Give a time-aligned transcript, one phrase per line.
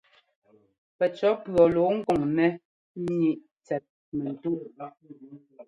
[0.97, 2.49] Pɛcʉ̈ɔ́ pʉ̈ɔ lɔ ŋkoŋ nɛ́
[3.03, 3.85] ŋíʼ tsɛt
[4.17, 4.59] mɛ́ntúʼ.